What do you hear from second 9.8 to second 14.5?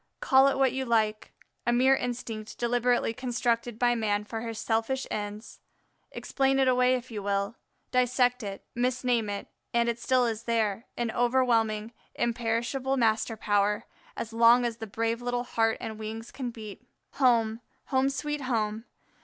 it still is there, in overwhelming, imperishable master power, as